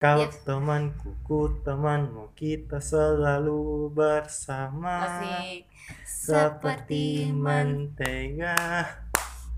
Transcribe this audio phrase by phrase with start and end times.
[0.00, 0.40] Kau Yes.
[0.48, 5.68] temanku, ku temanmu, kita selalu bersama Asik.
[6.08, 8.56] Seperti mentega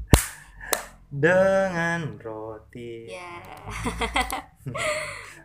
[1.23, 3.39] dengan roti Ya.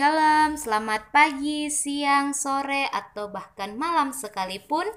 [0.00, 4.88] Shalom, selamat pagi, siang, sore, atau bahkan malam sekalipun.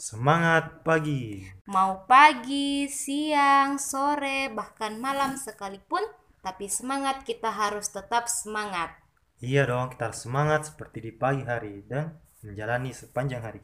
[0.00, 6.00] Semangat pagi Mau pagi, siang, sore, bahkan malam sekalipun,
[6.40, 8.96] tapi semangat kita harus tetap semangat.
[9.44, 13.60] Iya dong, kita harus semangat seperti di pagi hari dan menjalani sepanjang hari.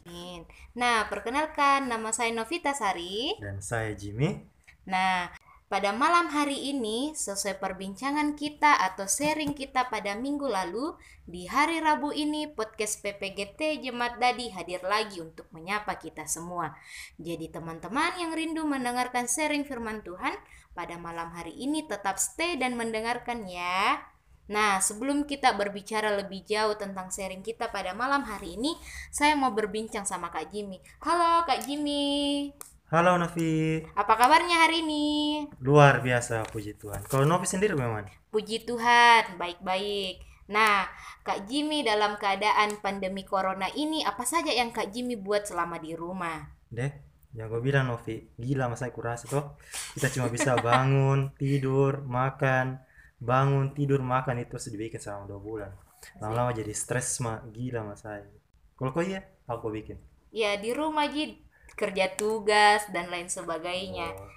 [0.77, 3.33] Nah, perkenalkan nama saya Novita Sari.
[3.41, 4.45] Dan saya Jimmy
[4.87, 5.33] Nah,
[5.67, 10.95] pada malam hari ini, sesuai perbincangan kita atau sharing kita pada minggu lalu,
[11.27, 16.71] di hari Rabu ini podcast PPGT Jemaat Dadi hadir lagi untuk menyapa kita semua.
[17.19, 20.39] Jadi teman-teman yang rindu mendengarkan sharing firman Tuhan,
[20.71, 24.07] pada malam hari ini tetap stay dan mendengarkan ya.
[24.47, 28.79] Nah, sebelum kita berbicara lebih jauh tentang sharing kita pada malam hari ini,
[29.11, 30.79] saya mau berbincang sama Kak Jimmy.
[31.03, 32.55] Halo Kak Jimmy.
[32.87, 35.43] Halo Novi Apa kabarnya hari ini?
[35.59, 38.07] Luar biasa puji Tuhan Kalau Novi sendiri bagaimana?
[38.31, 40.23] Puji Tuhan, baik-baik.
[40.55, 40.87] Nah,
[41.27, 45.99] Kak Jimmy dalam keadaan pandemi corona ini apa saja yang Kak Jimmy buat selama di
[45.99, 46.47] rumah?
[46.71, 46.95] Deh,
[47.35, 49.59] yang gue bilang Novi, gila masa kurasi toh.
[49.99, 52.79] Kita cuma bisa bangun, tidur, makan,
[53.19, 55.71] bangun, tidur, makan itu sudah bikin selama dua bulan.
[56.23, 58.31] Lama-lama jadi stres mah, gila mas saya.
[58.79, 59.99] Kalau kau iya, aku bikin.
[60.31, 61.46] Ya, di rumah Ji
[61.77, 64.11] kerja tugas dan lain sebagainya.
[64.17, 64.37] Oh,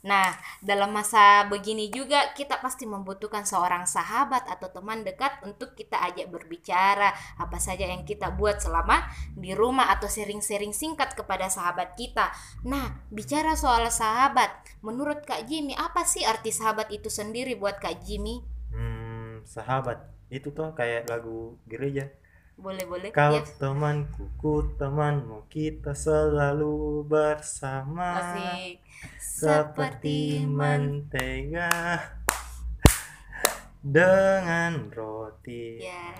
[0.00, 0.32] Nah,
[0.64, 6.32] dalam masa begini juga kita pasti membutuhkan seorang sahabat atau teman dekat untuk kita ajak
[6.32, 9.04] berbicara apa saja yang kita buat selama
[9.36, 12.32] di rumah atau sharing-sharing singkat kepada sahabat kita.
[12.64, 14.48] Nah, bicara soal sahabat,
[14.80, 18.40] menurut Kak Jimmy apa sih arti sahabat itu sendiri buat Kak Jimmy?
[18.72, 20.00] hmm, sahabat,
[20.32, 22.08] itu tuh kayak lagu gereja.
[22.60, 23.08] Boleh-boleh?
[23.10, 28.36] Kau Ya, temanku, ku temanmu, kita selalu bersama.
[28.36, 28.84] asik.
[29.16, 31.72] Seperti mentega
[33.80, 35.80] dengan roti.
[35.80, 36.12] Ya.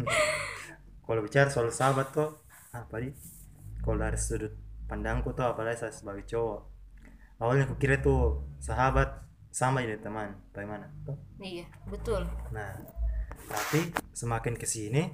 [1.04, 2.30] Kalau bicara soal sahabat tuh
[2.72, 3.12] apa nih?
[3.82, 4.54] Kalau dari sudut
[4.86, 6.60] pandangku tuh apalagi saya sebagai cowok.
[7.40, 9.20] Awalnya aku kira tuh sahabat
[9.50, 10.86] sama jadi teman, bagaimana?
[11.04, 11.18] Tuh.
[11.42, 12.22] Iya, betul.
[12.52, 12.70] Nah,
[13.48, 15.10] tapi semakin ke sini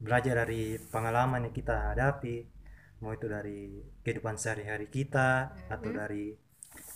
[0.00, 2.48] belajar dari pengalaman yang kita hadapi,
[3.04, 6.32] mau itu dari kehidupan sehari-hari kita atau dari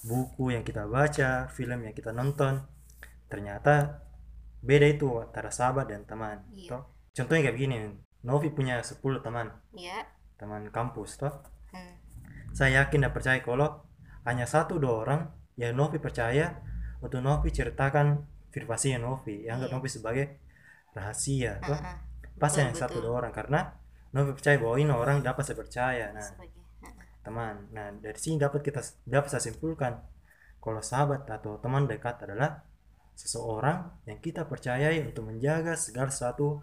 [0.09, 2.65] buku yang kita baca, film yang kita nonton,
[3.29, 4.01] ternyata
[4.65, 6.41] beda itu antara sahabat dan teman.
[6.57, 6.81] Iya.
[6.81, 6.83] Toh.
[7.12, 7.79] Contohnya kayak begini,
[8.25, 10.09] Novi punya 10 teman, Ya.
[10.41, 11.45] teman kampus toh.
[11.77, 12.01] Hmm.
[12.56, 13.85] Saya yakin dan percaya kalau
[14.25, 15.21] hanya satu dua orang
[15.61, 16.56] yang Novi percaya
[17.05, 19.77] untuk Novi ceritakan privasinya Novi, yang anggap Iya.
[19.77, 20.25] Novi sebagai
[20.94, 21.59] rahasia.
[21.60, 21.97] Ah, ah.
[22.38, 23.60] Pasti Betul, hanya satu dua orang karena
[24.15, 26.06] Novi percaya bahwa ini orang dapat saya percaya.
[26.15, 26.94] Nah, Sebagai- ah, ah.
[27.27, 27.55] teman.
[27.75, 29.99] Nah, dari sini dapat kita dapat saya simpulkan
[30.62, 32.62] kalau sahabat atau teman dekat adalah
[33.15, 36.62] seseorang yang kita percayai untuk menjaga segala sesuatu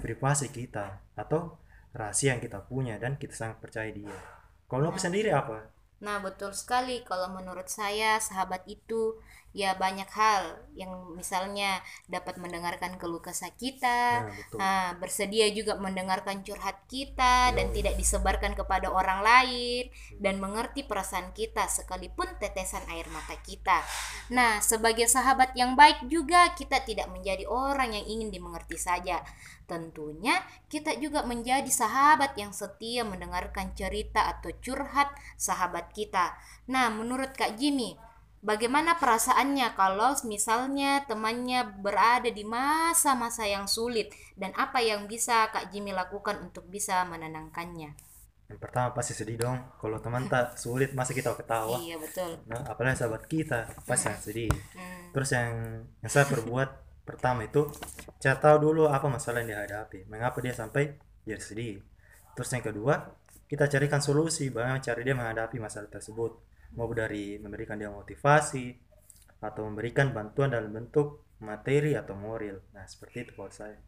[0.00, 1.60] privasi kita atau
[1.92, 4.14] rahasia yang kita punya dan kita sangat percaya dia.
[4.70, 5.66] Kalau Novi sendiri apa?
[6.00, 7.04] Nah, betul sekali.
[7.04, 9.20] Kalau menurut saya, sahabat itu
[9.50, 14.58] ya banyak hal yang misalnya dapat mendengarkan keluh kesah kita, Nah, betul.
[14.62, 17.82] nah, bersedia juga mendengarkan curhat kita dan Yo.
[17.82, 19.90] tidak disebarkan kepada orang lain
[20.22, 23.82] dan mengerti perasaan kita sekalipun tetesan air mata kita.
[24.30, 29.22] Nah, sebagai sahabat yang baik juga kita tidak menjadi orang yang ingin dimengerti saja.
[29.66, 30.34] Tentunya
[30.66, 36.34] kita juga menjadi sahabat yang setia mendengarkan cerita atau curhat sahabat kita.
[36.66, 37.94] Nah, menurut Kak Jimmy,
[38.40, 45.72] bagaimana perasaannya kalau misalnya temannya berada di masa-masa yang sulit dan apa yang bisa Kak
[45.72, 47.92] Jimmy lakukan untuk bisa menenangkannya?
[48.50, 49.62] Yang pertama pasti sedih dong.
[49.78, 51.78] Kalau teman tak sulit masa kita ketawa.
[51.78, 52.34] Iya, betul.
[52.50, 54.50] Nah, apalagi sahabat kita pasti sangat sedih.
[54.74, 55.50] Hmm, Terus yang,
[56.02, 56.68] yang saya perbuat
[57.08, 57.70] pertama itu
[58.18, 61.78] saya tahu dulu apa masalah yang dihadapi, mengapa dia sampai jadi sedih.
[62.34, 62.94] Terus yang kedua,
[63.46, 66.49] kita carikan solusi bagaimana cara dia menghadapi masalah tersebut.
[66.76, 68.72] Mau dari memberikan dia motivasi
[69.40, 72.60] atau memberikan bantuan dalam bentuk materi atau moral.
[72.76, 73.80] Nah, seperti itu kalau saya.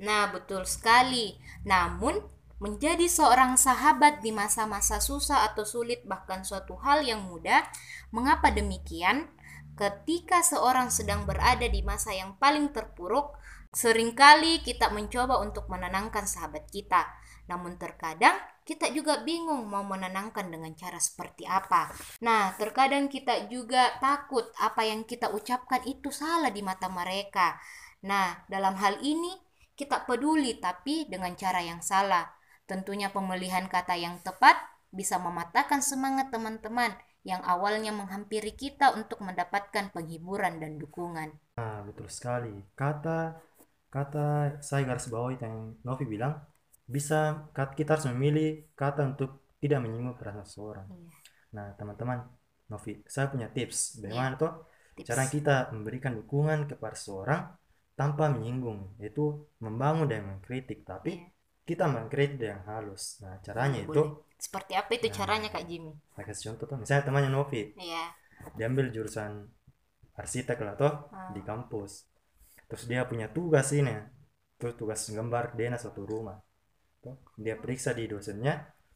[0.00, 1.38] Nah, betul sekali.
[1.62, 2.18] Namun,
[2.58, 7.62] menjadi seorang sahabat di masa-masa susah atau sulit bahkan suatu hal yang mudah,
[8.10, 9.30] mengapa demikian?
[9.74, 13.34] Ketika seorang sedang berada di masa yang paling terpuruk,
[13.74, 17.10] sering kali kita mencoba untuk menenangkan sahabat kita.
[17.50, 21.92] Namun terkadang kita juga bingung mau menenangkan dengan cara seperti apa.
[22.24, 27.60] Nah, terkadang kita juga takut apa yang kita ucapkan itu salah di mata mereka.
[28.08, 29.36] Nah, dalam hal ini
[29.76, 32.24] kita peduli tapi dengan cara yang salah.
[32.64, 34.56] Tentunya pemilihan kata yang tepat
[34.88, 41.36] bisa mematahkan semangat teman-teman yang awalnya menghampiri kita untuk mendapatkan penghiburan dan dukungan.
[41.60, 42.52] Nah, betul sekali.
[42.72, 43.36] Kata
[43.92, 46.40] kata saya garis bawahi yang Novi bilang,
[46.84, 50.86] bisa kita harus memilih kata untuk tidak menyinggung perasaan seseorang.
[50.92, 51.10] Iya.
[51.56, 52.18] Nah, teman-teman,
[52.68, 54.08] Novi, saya punya tips Iya.
[54.08, 54.52] bagaimana tuh
[54.96, 55.06] Tips.
[55.08, 57.42] cara kita memberikan dukungan kepada seseorang
[57.96, 61.28] tanpa menyinggung, yaitu membangun dan mengkritik, tapi Iya.
[61.64, 63.22] kita mengkritik dengan halus.
[63.24, 63.92] Nah, caranya Boleh.
[63.92, 64.02] itu,
[64.34, 65.14] Seperti apa itu Nah.
[65.16, 65.92] caranya Kak Jimmy?
[66.12, 68.12] saya kasih contoh tuh, misalnya temannya Novi, Iya.
[68.60, 69.48] diambil jurusan
[70.14, 71.32] arsitek lah toh Ah.
[71.34, 72.06] di kampus
[72.68, 73.90] terus dia punya tugas ini
[74.58, 76.38] terus tugas gambar dia satu rumah
[77.44, 78.54] dia periksa di dosennya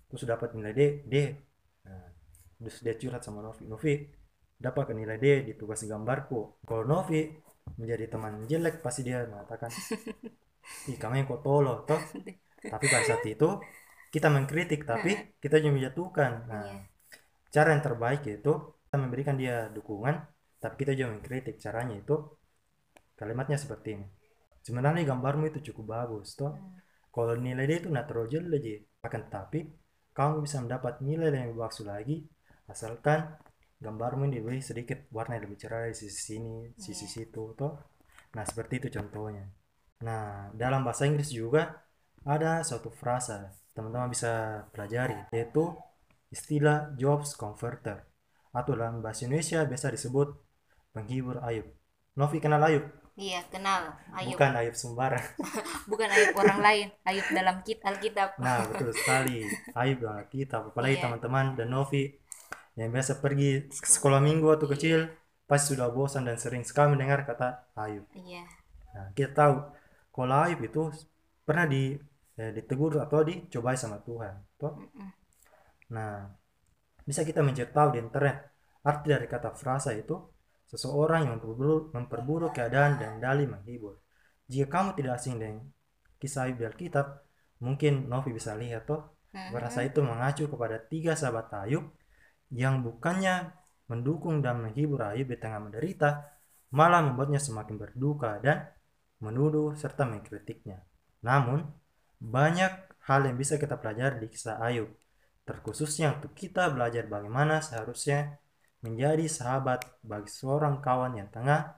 [0.08, 1.14] terus dapat nilai D D.
[1.86, 2.08] Nah,
[2.60, 3.62] terus dia curhat sama Novi.
[3.68, 3.92] Novi
[4.58, 6.64] dapat nilai D di tugas gambarku.
[6.68, 7.20] Kalau Novi
[7.76, 9.70] menjadi teman jelek pasti dia mengatakan
[10.90, 12.00] ih kamu yang kok tolo toh.
[12.72, 13.48] Tapi pada saat itu
[14.14, 15.12] kita mengkritik tapi
[15.42, 16.32] kita juga menjatuhkan.
[16.50, 16.80] Nah Iya.
[17.54, 18.52] cara yang terbaik itu
[18.88, 20.14] kita memberikan dia dukungan
[20.62, 21.56] tapi kita juga mengkritik.
[21.60, 22.16] Caranya itu
[23.20, 24.06] kalimatnya seperti ini.
[24.66, 26.52] Sebenarnya gambarmu itu cukup bagus toh.
[26.52, 26.80] Hmm.
[27.14, 28.74] Kalau nilai dia itu tidak terlalu jelek aja
[29.06, 29.60] akan tetapi
[30.16, 32.16] kamu bisa mendapat nilai yang lebih bagus lagi
[32.68, 33.20] asalkan
[33.78, 37.12] gambarmu ini diberi sedikit warna yang lebih cerah di sisi sini sisi Iya.
[37.14, 37.74] situ toh.
[38.34, 39.44] Nah seperti itu contohnya.
[40.06, 41.62] Nah dalam bahasa Inggris juga
[42.26, 45.70] ada suatu frasa teman-teman bisa pelajari yaitu
[46.34, 48.04] istilah jobs converter
[48.52, 50.28] atau dalam bahasa Indonesia biasa disebut
[50.92, 51.66] penghibur Ayub.
[52.18, 52.84] Novi kenal Ayub
[53.18, 53.98] Iya, kenal.
[54.14, 54.38] Ayub.
[54.38, 55.18] bukan Ayub Sembara
[55.90, 58.38] Bukan Ayub orang lain, Ayub dalam kit Alkitab.
[58.38, 59.42] Nah, betul sekali.
[59.74, 61.10] Ayub dalam kita, apalagi Iya.
[61.10, 62.14] teman-teman dan Novi
[62.78, 64.98] yang biasa pergi ke sekolah minggu waktu kecil,
[65.50, 68.06] pasti sudah bosan dan sering sekali mendengar kata Ayub.
[68.14, 68.46] Iya.
[68.94, 69.54] Nah, kita tahu
[70.14, 70.82] kalau Ayub itu
[71.42, 71.98] pernah di
[72.38, 74.30] eh, ditegur atau dicobai sama Tuhan.
[74.62, 74.78] Toh?
[75.90, 76.22] Nah,
[77.02, 78.36] bisa kita mencari tahu di internet
[78.86, 80.14] arti dari kata frasa itu
[80.68, 83.98] seseorang yang memperburuk, memperburuk keadaan dan dalih menghibur.
[84.48, 85.64] Jika kamu tidak asing dengan
[86.20, 87.24] kisah di Alkitab,
[87.64, 89.16] mungkin Novi bisa lihat toh.
[89.28, 91.84] Berasa itu mengacu kepada tiga sahabat Ayub
[92.48, 93.52] yang bukannya
[93.92, 96.24] mendukung dan menghibur Ayub di tengah menderita,
[96.72, 98.72] malah membuatnya semakin berduka dan
[99.20, 100.84] menuduh serta mengkritiknya.
[101.24, 101.64] Namun,
[102.20, 102.72] banyak
[103.04, 104.88] hal yang bisa kita pelajari di kisah Ayub,
[105.44, 108.40] terkhususnya untuk kita belajar bagaimana seharusnya
[108.84, 111.74] menjadi sahabat bagi seorang kawan yang tengah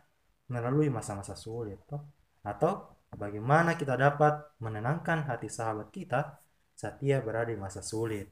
[0.51, 2.03] melalui masa-masa sulit, toh.
[2.43, 6.41] atau bagaimana kita dapat menenangkan hati sahabat kita
[6.75, 8.29] saat ia berada di masa sulit.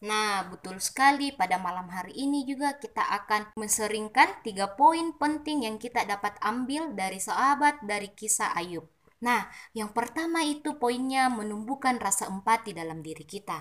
[0.00, 5.76] Nah, betul sekali pada malam hari ini juga kita akan menseringkan tiga poin penting yang
[5.76, 8.88] kita dapat ambil dari sahabat dari kisah Ayub.
[9.26, 9.40] Nah,
[9.78, 13.58] yang pertama itu poinnya menumbuhkan rasa empati dalam diri kita.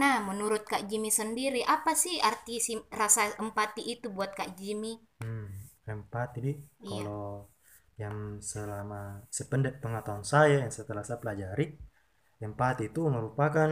[0.00, 4.92] Nah, menurut Kak Jimmy sendiri, apa sih arti si- rasa empati itu buat Kak Jimmy?
[5.20, 5.46] Hmm,
[5.94, 7.06] empati di Iya.
[7.06, 7.24] kalau
[8.02, 8.16] yang
[8.52, 9.00] selama
[9.36, 11.66] sependek pengetahuan saya yang setelah saya pelajari,
[12.46, 13.70] empati itu merupakan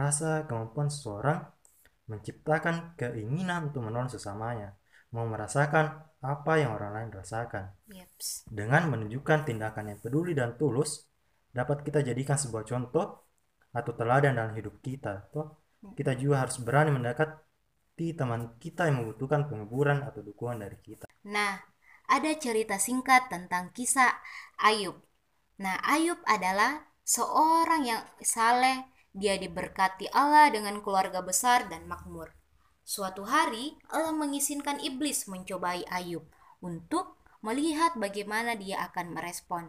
[0.00, 1.40] rasa kemampuan seseorang
[2.10, 4.68] menciptakan keinginan untuk menolong sesamanya,
[5.14, 5.86] mau merasakan
[6.18, 7.70] apa yang orang lain rasakan.
[7.86, 8.48] Yeps.
[8.50, 11.06] Dengan menunjukkan tindakan yang peduli dan tulus,
[11.54, 13.06] dapat kita jadikan sebuah contoh
[13.70, 15.30] atau teladan dalam hidup kita.
[15.30, 15.62] Toh,
[15.94, 21.06] kita juga harus berani mendekati teman kita yang membutuhkan penghiburan atau dukungan dari kita.
[21.30, 21.62] Nah,
[22.08, 24.10] ada cerita singkat tentang kisah
[24.58, 24.98] Ayub.
[25.62, 32.37] Nah, Ayub adalah seorang yang saleh, dia diberkati Allah dengan keluarga besar dan makmur.
[32.88, 36.24] Suatu hari, Allah mengizinkan iblis mencobai Ayub
[36.64, 39.68] untuk melihat bagaimana dia akan merespon.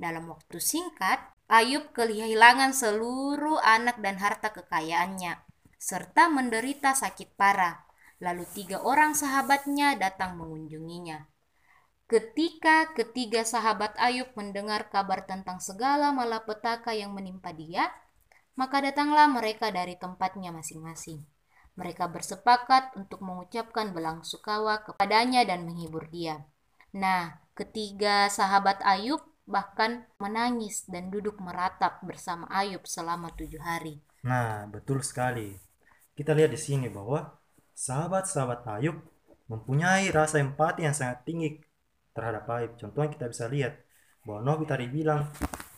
[0.00, 5.44] Dalam waktu singkat, Ayub kehilangan seluruh anak dan harta kekayaannya,
[5.76, 7.84] serta menderita sakit parah.
[8.24, 11.20] Lalu tiga orang sahabatnya datang mengunjunginya.
[12.08, 17.92] Ketika ketiga sahabat Ayub mendengar kabar tentang segala malapetaka yang menimpa dia,
[18.56, 21.33] maka datanglah mereka dari tempatnya masing-masing.
[21.74, 26.46] Mereka bersepakat untuk mengucapkan belang sukawa kepadanya dan menghibur dia.
[26.94, 33.98] Nah, ketiga sahabat Ayub bahkan menangis dan duduk meratap bersama Ayub selama tujuh hari.
[34.24, 35.52] Nah, betul sekali.
[36.14, 37.34] Kita lihat di sini bahwa
[37.74, 38.96] sahabat-sahabat Ayub
[39.50, 41.58] mempunyai rasa empati yang sangat tinggi
[42.14, 42.78] terhadap Ayub.
[42.78, 43.82] Contohnya kita bisa lihat
[44.22, 45.28] bahwa Novi tadi bilang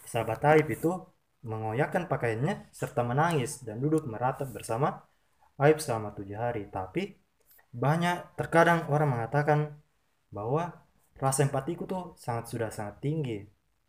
[0.04, 0.92] sahabat Ayub itu
[1.42, 5.02] mengoyakkan pakaiannya serta menangis dan duduk meratap bersama
[5.60, 6.68] Aib selama tujuh hari.
[6.68, 7.16] Tapi
[7.72, 9.76] banyak terkadang orang mengatakan
[10.32, 10.84] bahwa
[11.16, 13.44] rasa empatiku tuh sangat sudah sangat tinggi.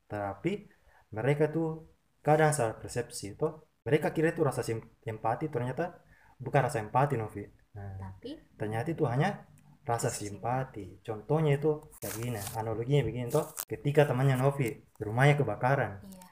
[0.07, 0.67] Tapi
[1.11, 1.87] mereka tuh
[2.23, 3.47] kadang salah persepsi itu
[3.87, 4.67] mereka kira itu rasa
[5.07, 6.03] empati ternyata
[6.35, 7.47] bukan rasa empati Novi.
[7.75, 9.47] Nah, Tapi ternyata itu hanya
[9.87, 10.99] rasa simpati.
[10.99, 13.47] Contohnya itu kayak gini, analoginya begini toh.
[13.63, 16.23] Ketika temannya Novi rumahnya kebakaran, iya.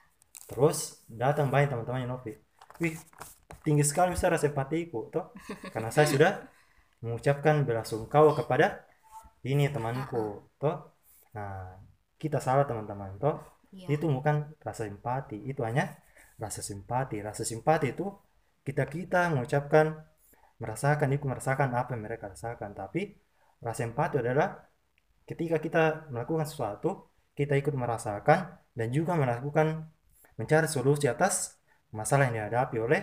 [0.52, 2.36] terus datang banyak teman-temannya Novi.
[2.84, 3.00] Wih,
[3.66, 5.34] tinggi sekali bisa rasa empatiku toh.
[5.74, 6.32] Karena saya sudah
[7.02, 8.86] mengucapkan belasungkawa kepada
[9.42, 10.94] ini temanku toh.
[11.34, 11.82] Nah,
[12.22, 13.42] kita salah teman-teman toh.
[13.74, 13.98] Iya.
[13.98, 15.98] Itu bukan rasa empati, itu hanya
[16.40, 17.20] rasa simpati.
[17.20, 18.08] Rasa simpati itu
[18.64, 20.06] kita-kita mengucapkan
[20.56, 23.20] merasakan ikut merasakan apa yang mereka rasakan, tapi
[23.60, 24.56] rasa empati adalah
[25.28, 29.92] ketika kita melakukan sesuatu, kita ikut merasakan dan juga melakukan
[30.40, 31.60] mencari solusi atas
[31.92, 33.02] masalah yang dihadapi oleh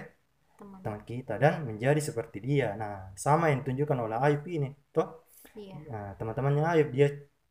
[0.63, 0.81] Teman.
[0.85, 2.67] teman kita dan menjadi seperti dia.
[2.83, 5.09] Nah, sama yang ditunjukkan oleh Ayub ini, toh.
[5.57, 5.75] Iya.
[5.93, 7.07] Nah, teman-temannya Ayub dia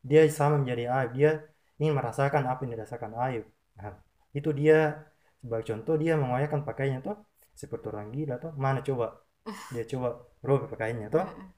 [0.09, 1.29] dia sama menjadi Ayub, dia
[1.79, 3.45] ingin merasakan apa yang dirasakan Ayub.
[3.79, 3.91] Nah,
[4.37, 4.75] itu dia
[5.41, 7.15] sebagai contoh dia mengoyakkan pakaiannya tuh
[7.61, 8.51] seperti orang gila tuh.
[8.63, 9.05] Mana coba
[9.73, 10.07] dia coba
[10.47, 11.25] robek pakaiannya tuh.
[11.25, 11.51] Mm-mm.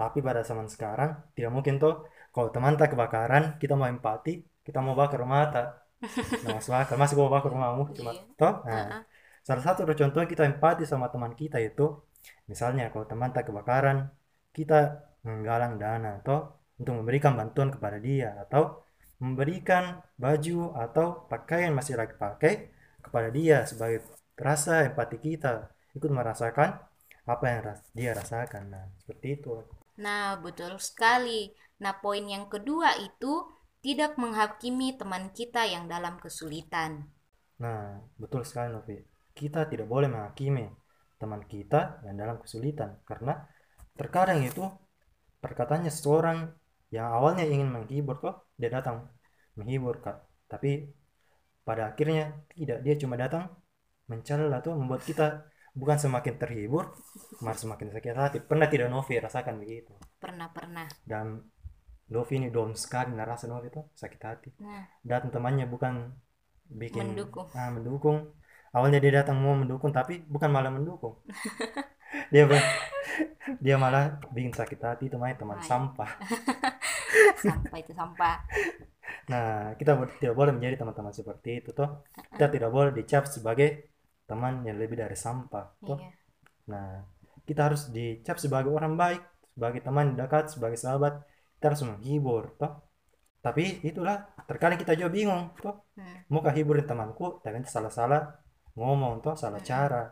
[0.00, 1.92] Tapi pada zaman sekarang tidak mungkin tuh
[2.34, 4.30] kalau teman tak kebakaran kita mau empati
[4.66, 5.66] kita mau bakar rumah tak
[6.42, 8.24] nah, masuk akal masih mau bakar rumahmu cuma Iya.
[8.40, 9.02] toh nah, Ah-ah.
[9.46, 11.86] Salah satu contoh kita empati sama teman kita itu
[12.50, 13.98] misalnya kalau teman tak kebakaran
[14.56, 16.38] kita menggalang dana atau
[16.78, 18.82] untuk memberikan bantuan kepada dia atau
[19.22, 22.70] memberikan baju atau pakaian masih lagi pakai
[23.02, 24.02] kepada dia sebagai
[24.38, 26.78] rasa empati kita ikut merasakan
[27.22, 27.60] apa yang
[27.94, 29.50] dia rasakan nah seperti itu
[30.04, 31.52] Nah, betul sekali.
[31.82, 33.32] Nah, poin yang kedua itu
[33.84, 37.12] tidak menghakimi teman kita yang dalam kesulitan.
[37.62, 39.11] Nah, betul sekali Novi.
[39.32, 40.68] Kita tidak boleh menghakimi
[41.16, 43.00] teman kita yang dalam kesulitan.
[43.08, 43.36] Karena
[43.96, 44.64] terkadang itu
[45.42, 46.38] perkataannya seseorang
[46.92, 49.08] yang awalnya ingin menghibur kok dia datang
[49.56, 50.20] menghibur kak.
[50.48, 50.84] Tapi
[51.64, 53.48] pada akhirnya tidak dia cuma datang
[54.10, 56.92] mencela atau membuat kita bukan semakin terhibur
[57.40, 58.38] malah semakin sakit hati.
[58.44, 59.94] Pernah tidak Novi rasakan begitu?
[60.20, 60.86] Pernah-pernah.
[61.08, 61.40] dan
[62.12, 64.50] Novi ini down sekali nah rasa Novi itu sakit hati.
[64.60, 66.12] Nah, datang temannya bukan
[66.68, 67.48] bikin Mendukung.
[67.56, 68.18] ah, mendukung
[68.76, 71.20] awalnya dia datang mau mendukung tapi bukan malah mendukung.
[72.32, 72.70] Dia ber-
[73.60, 75.66] dia malah bikin sakit hati temannya teman Hai.
[75.68, 76.10] sampah.
[77.44, 78.36] Sampah itu sampah.
[79.28, 82.04] nah kita tidak boleh menjadi teman-teman seperti itu toh.
[82.14, 83.92] Kita tidak boleh dicap sebagai
[84.28, 85.98] teman yang lebih dari sampah toh.
[86.00, 86.10] Iya.
[86.72, 86.86] nah
[87.48, 89.22] kita harus dicap sebagai orang baik
[89.56, 91.20] sebagai teman dekat sebagai sahabat.
[91.58, 92.72] Kita harus menghibur toh.
[93.42, 95.88] Tapi itulah terkadang kita juga bingung toh.
[95.98, 96.24] Hmm.
[96.32, 98.41] mau kah hiburin temanku tapi salah-salah
[98.78, 99.68] ngomong toh salah Mm-mm.
[99.70, 100.02] cara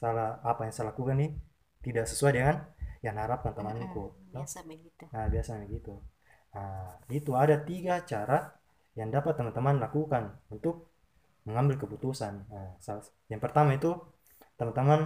[0.00, 1.30] salah apa yang saya lakukan nih
[1.84, 2.56] tidak sesuai dengan
[3.06, 4.46] yang harapkan temanku toh.
[4.46, 5.06] Biasa begitu.
[5.12, 5.92] nah biasanya begitu
[6.54, 8.38] nah itu ada tiga cara
[8.98, 10.24] yang dapat teman-teman lakukan
[10.54, 10.74] untuk
[11.48, 13.90] mengambil keputusan nah, salah- yang pertama itu
[14.58, 15.00] teman-teman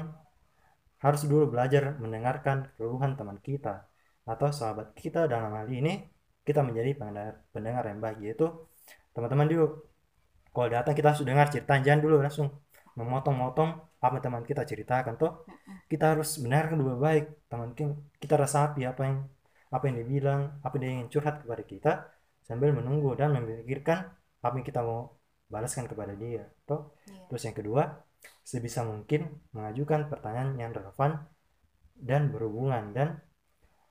[1.05, 3.75] harus dulu belajar mendengarkan keluhan teman kita
[4.25, 5.93] atau sahabat kita dalam hal ini
[6.49, 8.47] kita menjadi pendengar, pendengar yang baik yaitu
[9.15, 9.67] teman-teman dulu
[10.55, 12.49] kalau datang kita harus dengar cerita jangan dulu langsung
[12.99, 15.33] memotong-motong apa teman kita ceritakan toh.
[15.91, 17.25] Kita harus mendengarkan dulu baik.
[17.51, 19.17] Teman ki- kita resapi apa yang
[19.75, 21.93] apa yang dia bilang apa dia ingin curhat kepada kita
[22.47, 24.07] sambil menunggu dan memikirkan
[24.45, 25.19] apa yang kita mau
[25.51, 26.95] balaskan kepada dia toh.
[27.11, 27.27] Iya.
[27.27, 27.83] terus yang kedua
[28.47, 31.27] sebisa mungkin mengajukan pertanyaan yang relevan
[31.99, 33.09] dan berhubungan dan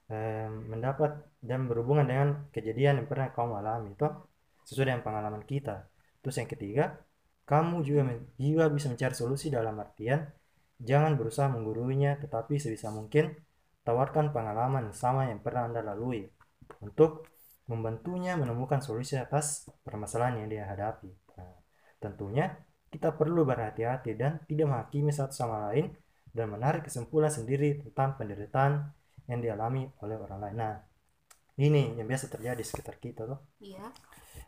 [0.07, 4.31] eh, mendapat dan berhubungan dengan kejadian yang pernah kamu alami toh.
[4.63, 5.91] Sesuai dengan pengalaman kita.
[6.23, 6.95] Terus yang ketiga
[7.43, 8.01] kamu juga
[8.39, 10.23] juga bisa mencari solusi dalam artian
[10.79, 13.35] jangan berusaha mengguruinya tetapi sebisa mungkin
[13.83, 16.27] tawarkan pengalaman sama yang pernah anda lalui
[16.79, 17.27] untuk
[17.67, 21.53] membantunya menemukan solusi atas permasalahan yang dia hadapi Nah,
[21.97, 22.53] tentunya
[22.93, 25.89] kita perlu berhati-hati dan tidak menghakimi satu sama lain
[26.29, 28.93] dan menarik kesimpulan sendiri tentang penderitaan
[29.29, 30.57] yang dialami oleh orang lain.
[30.57, 30.75] Nah,
[31.57, 33.39] ini yang biasa terjadi di sekitar kita tuh.
[33.61, 33.89] Iya.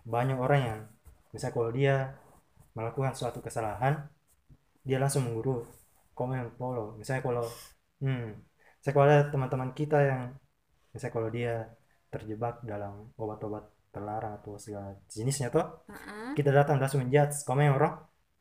[0.05, 0.79] Banyak orang yang
[1.33, 1.95] misalnya kalau dia
[2.77, 3.93] melakukan suatu kesalahan,
[4.87, 5.65] dia langsung mengguru
[6.17, 6.95] komen follow.
[6.99, 7.45] Misalnya kalau
[8.03, 8.25] hmm,
[8.83, 10.21] saya kalau teman-teman kita yang
[10.93, 11.53] misalnya kalau dia
[12.13, 16.35] terjebak dalam obat-obat terlarang atau segala jenisnya tuh Heeh.
[16.37, 17.95] kita datang langsung menjudge komen orang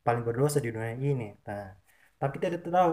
[0.06, 1.30] paling berdosa di dunia ini.
[1.48, 1.72] Nah,
[2.20, 2.92] tapi kita tidak tahu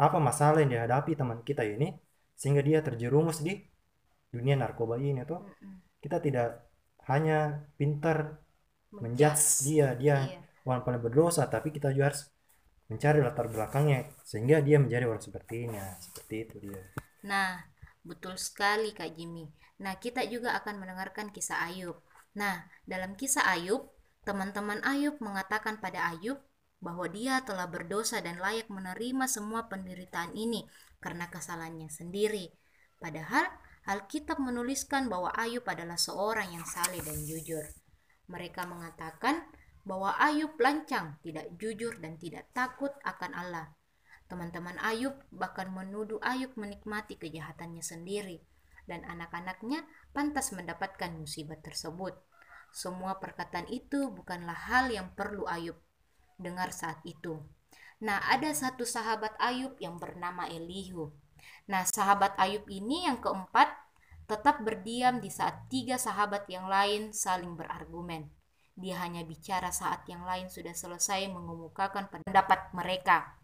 [0.00, 1.92] apa masalah yang dihadapi teman kita ini
[2.40, 3.52] sehingga dia terjerumus di
[4.32, 5.40] dunia narkoba ini tuh.
[5.42, 5.74] Mm-mm.
[6.00, 6.48] Kita tidak
[7.10, 8.40] hanya pintar
[8.94, 10.49] menjudge dia, dia Iya.
[10.86, 12.30] Paling berdosa tapi kita juga harus
[12.90, 16.80] mencari latar belakangnya sehingga dia menjadi orang seperti ini Nah, seperti itu dia
[17.26, 17.60] Nah,
[18.00, 19.44] betul sekali Kak Jimmy.
[19.84, 22.00] Nah, kita juga akan mendengarkan kisah Ayub.
[22.36, 23.92] Nah, dalam kisah Ayub,
[24.24, 26.40] teman-teman Ayub mengatakan pada Ayub
[26.80, 30.64] bahwa dia telah berdosa dan layak menerima semua penderitaan ini
[30.96, 32.48] karena kesalahannya sendiri.
[32.96, 33.48] Padahal
[33.84, 37.64] Alkitab menuliskan bahwa Ayub adalah seorang yang saleh dan jujur.
[38.32, 39.44] Mereka mengatakan
[39.90, 43.74] bahwa Ayub lancang, tidak jujur, dan tidak takut akan Allah.
[44.30, 48.38] Teman-teman Ayub bahkan menuduh Ayub menikmati kejahatannya sendiri,
[48.86, 49.82] dan anak-anaknya
[50.14, 52.14] pantas mendapatkan musibah tersebut.
[52.70, 55.74] Semua perkataan itu bukanlah hal yang perlu Ayub
[56.38, 57.42] dengar saat itu.
[57.98, 61.10] Nah, ada satu sahabat Ayub yang bernama Elihu.
[61.66, 63.74] Nah, sahabat Ayub ini yang keempat
[64.30, 68.30] tetap berdiam di saat tiga sahabat yang lain saling berargumen.
[68.80, 73.36] Dia hanya bicara saat yang lain sudah selesai mengemukakan pendapat mereka.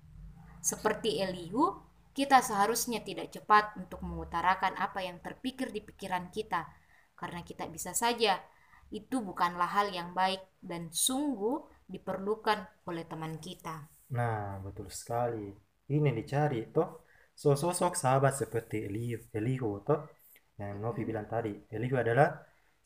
[0.65, 1.77] Seperti Elihu,
[2.17, 6.65] kita seharusnya tidak cepat untuk mengutarakan apa yang terpikir di pikiran kita,
[7.13, 8.41] karena kita bisa saja
[8.89, 13.85] itu bukanlah hal yang baik dan sungguh diperlukan oleh teman kita.
[14.15, 15.51] Nah, betul sekali.
[15.87, 17.05] Ini dicari, toh.
[17.37, 20.09] Sosok sahabat seperti Elihu, Elihu toh.
[20.57, 21.53] Yang Novi bilang tadi.
[21.69, 22.33] Elihu adalah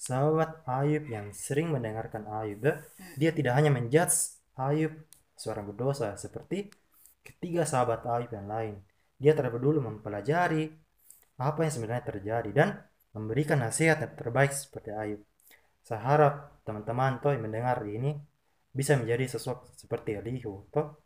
[0.00, 2.64] sahabat Ayub yang sering mendengarkan Ayub.
[3.20, 4.92] Dia tidak hanya menjudge Ayub
[5.36, 6.72] seorang berdosa seperti
[7.20, 8.74] ketiga sahabat Ayub yang lain.
[9.20, 10.72] Dia terlebih dulu mempelajari
[11.36, 12.68] apa yang sebenarnya terjadi dan
[13.12, 15.20] memberikan nasihat yang terbaik seperti Ayub.
[15.84, 18.16] Saya harap teman-teman toh yang mendengar ini
[18.72, 21.02] bisa menjadi sosok seperti Elihu toh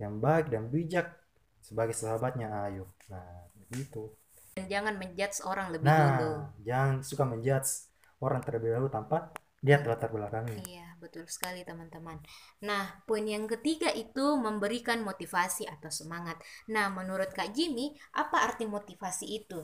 [0.00, 1.12] yang baik dan bijak
[1.60, 2.88] sebagai sahabatnya Ayub.
[3.12, 4.08] Nah, begitu.
[4.56, 6.32] Dan jangan menjudge orang lebih Nah, dulu.
[6.64, 7.89] jangan suka menjudge
[8.20, 10.64] orang terlebih dahulu tanpa lihat latar belakangnya.
[10.64, 12.16] Iya, betul sekali teman-teman.
[12.64, 16.40] Nah, poin yang ketiga itu memberikan motivasi atau semangat.
[16.72, 19.60] Nah, menurut Kak Jimmy, apa arti motivasi itu?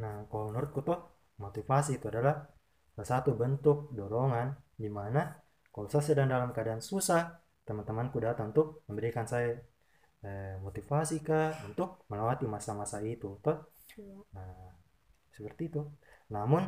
[0.00, 1.00] Nah, kalau menurutku tuh
[1.40, 2.44] motivasi itu adalah
[2.92, 5.32] salah satu bentuk dorongan di mana
[5.72, 9.56] kalau saya sedang dalam keadaan susah, teman-temanku datang untuk memberikan saya
[10.26, 13.64] eh, motivasi kah untuk melewati masa-masa itu, toh.
[14.34, 14.74] Nah,
[15.32, 15.82] seperti itu.
[16.34, 16.66] Namun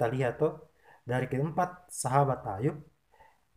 [0.00, 0.56] kita lihat tuh
[1.04, 2.80] dari keempat sahabat Ayub,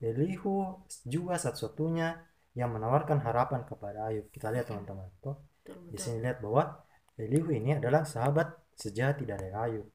[0.04, 2.20] Elihu juga satu-satunya
[2.60, 4.28] yang menawarkan harapan kepada Ayub.
[4.28, 5.40] Kita lihat teman-teman, tuh.
[5.64, 6.84] Di sini lihat bahwa
[7.16, 9.88] Elihu ini adalah sahabat sejati dari Ayub.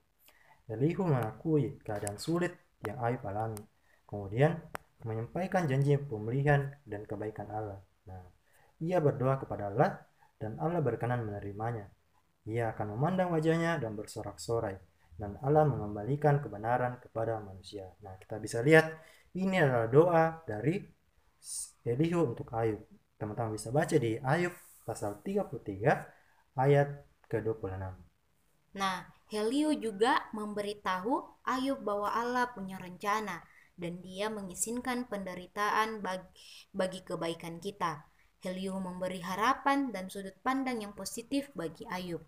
[0.73, 3.61] Elihu mengakui keadaan sulit yang Ayub alami.
[4.09, 4.57] Kemudian
[5.05, 7.85] menyampaikan janji pemulihan dan kebaikan Allah.
[8.09, 8.25] Nah,
[8.81, 10.01] ia berdoa kepada Allah
[10.41, 11.93] dan Allah berkenan menerimanya.
[12.49, 17.91] Ia akan memandang wajahnya dan bersorak-sorai dan Allah mengembalikan kebenaran kepada manusia.
[18.07, 18.87] Nah, kita bisa lihat
[19.35, 20.79] ini adalah doa dari
[21.83, 22.81] Elihu untuk Ayub.
[23.19, 24.55] Teman-teman bisa baca di Ayub
[24.87, 26.89] pasal 33 ayat
[27.27, 28.09] ke-26.
[28.79, 33.45] Nah, Heliu juga memberitahu Ayub bahwa Allah punya rencana
[33.77, 36.33] dan dia mengizinkan penderitaan bagi,
[36.73, 38.09] bagi kebaikan kita.
[38.41, 42.25] Heliu memberi harapan dan sudut pandang yang positif bagi Ayub.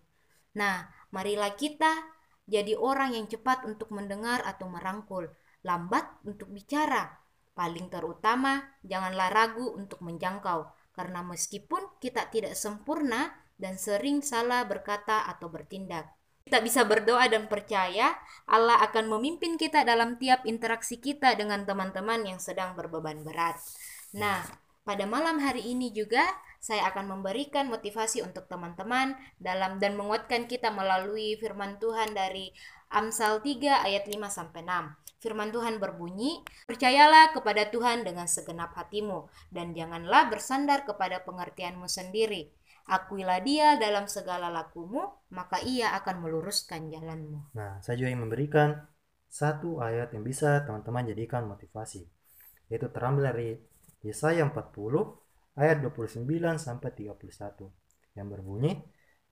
[0.53, 5.29] Nah, marilah kita jadi orang yang cepat untuk mendengar atau merangkul,
[5.61, 7.17] lambat untuk bicara.
[7.51, 15.27] Paling terutama, janganlah ragu untuk menjangkau, karena meskipun kita tidak sempurna dan sering salah berkata
[15.29, 16.09] atau bertindak,
[16.41, 18.17] kita bisa berdoa dan percaya
[18.49, 23.61] Allah akan memimpin kita dalam tiap interaksi kita dengan teman-teman yang sedang berbeban berat.
[24.17, 24.41] Nah,
[24.81, 26.25] pada malam hari ini juga
[26.61, 32.53] saya akan memberikan motivasi untuk teman-teman dalam dan menguatkan kita melalui firman Tuhan dari
[32.93, 34.93] Amsal 3 ayat 5 sampai 6.
[35.21, 42.49] Firman Tuhan berbunyi, "Percayalah kepada Tuhan dengan segenap hatimu dan janganlah bersandar kepada pengertianmu sendiri.
[42.89, 48.69] Akuilah Dia dalam segala lakumu, maka Ia akan meluruskan jalanmu." Nah, saya juga ingin memberikan
[49.29, 52.09] satu ayat yang bisa teman-teman jadikan motivasi.
[52.67, 53.49] Yaitu terambil dari
[54.01, 54.57] Yesaya 40
[55.57, 56.25] ayat 29
[56.57, 58.81] sampai 31 yang berbunyi,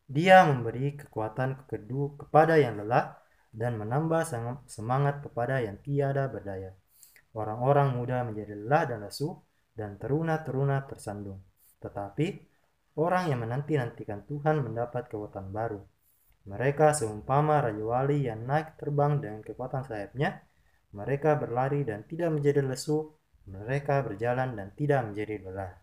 [0.10, 3.14] Dia memberi kekuatan kedua kepada yang lelah
[3.54, 4.26] dan menambah
[4.66, 6.74] semangat kepada yang tiada berdaya.
[7.38, 9.38] Orang-orang muda menjadi lelah dan lesu
[9.78, 11.46] dan teruna-teruna tersandung.
[11.78, 12.28] Tetapi
[12.98, 15.82] orang yang menanti-nantikan Tuhan mendapat kekuatan baru.
[16.50, 20.42] Mereka seumpama raja wali yang naik terbang dengan kekuatan sayapnya.
[20.98, 23.14] Mereka berlari dan tidak menjadi lesu.
[23.50, 25.74] Mereka berjalan dan tidak menjadi lelah.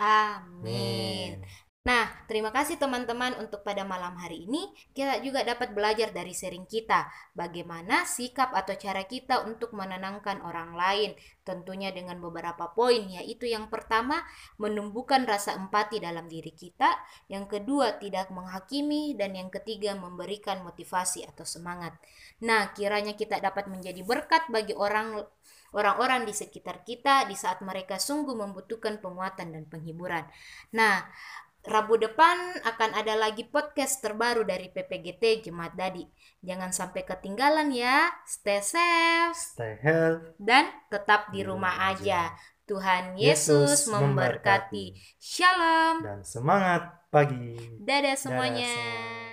[0.00, 1.44] Amin.
[1.80, 4.68] Nah, terima kasih teman-teman untuk pada malam hari ini.
[4.92, 7.08] Kita juga dapat belajar dari sharing kita.
[7.32, 11.16] Bagaimana sikap atau cara kita untuk menenangkan orang lain?
[11.40, 14.20] Tentunya dengan beberapa poin yaitu yang pertama
[14.60, 17.00] menumbuhkan rasa empati dalam diri kita.
[17.32, 19.16] Yang kedua tidak menghakimi.
[19.16, 21.96] Dan yang ketiga memberikan motivasi atau semangat.
[22.44, 25.16] Nah kiranya kita dapat menjadi berkat bagi orang
[25.76, 30.26] orang-orang di sekitar kita di saat mereka sungguh membutuhkan penguatan dan penghiburan.
[30.74, 31.06] Nah,
[31.60, 36.08] Rabu depan akan ada lagi podcast terbaru dari PPGT Jemaat Dadi.
[36.40, 38.08] Jangan sampai ketinggalan ya.
[38.24, 39.36] Stay safe.
[39.36, 40.40] Stay health.
[40.40, 42.32] Dan tetap di rumah aja.
[42.64, 44.96] Tuhan Yesus memberkati.
[45.20, 46.00] Shalom.
[46.00, 47.60] Dan semangat pagi.
[47.76, 48.64] Dadah semuanya.
[48.64, 49.29] semuanya.